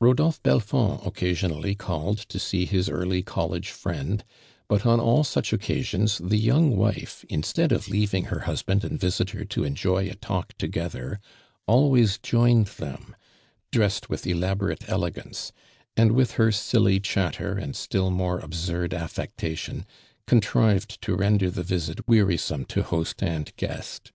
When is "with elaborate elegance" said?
14.08-15.52